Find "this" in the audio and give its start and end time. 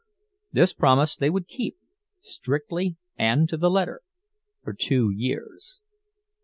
0.51-0.73